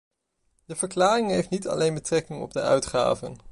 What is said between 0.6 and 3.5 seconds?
De verklaring heeft niet alleen betrekking op de uitgaven.